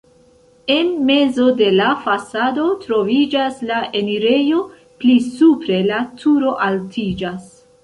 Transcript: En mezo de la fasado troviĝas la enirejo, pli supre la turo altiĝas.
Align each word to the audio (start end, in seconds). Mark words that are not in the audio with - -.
En 0.75 0.87
mezo 1.09 1.43
de 1.59 1.67
la 1.75 1.89
fasado 2.05 2.65
troviĝas 2.87 3.61
la 3.73 3.83
enirejo, 4.01 4.65
pli 5.05 5.21
supre 5.29 5.85
la 5.93 6.03
turo 6.25 6.59
altiĝas. 6.73 7.49